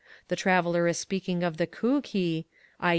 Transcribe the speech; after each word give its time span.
The 0.29 0.35
Traveller 0.35 0.87
is 0.87 0.97
speaking 0.97 1.43
of 1.43 1.57
the 1.57 1.67
Chughi, 1.67 2.45
i. 2.79 2.89